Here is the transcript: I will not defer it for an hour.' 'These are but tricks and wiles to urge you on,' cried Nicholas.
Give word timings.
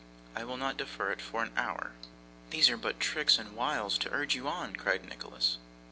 I 0.35 0.43
will 0.45 0.57
not 0.57 0.77
defer 0.77 1.11
it 1.11 1.21
for 1.21 1.43
an 1.43 1.51
hour.' 1.55 1.91
'These 2.49 2.71
are 2.71 2.77
but 2.77 2.99
tricks 2.99 3.37
and 3.37 3.55
wiles 3.55 3.99
to 3.99 4.11
urge 4.11 4.33
you 4.33 4.47
on,' 4.47 4.75
cried 4.75 5.07
Nicholas. 5.07 5.59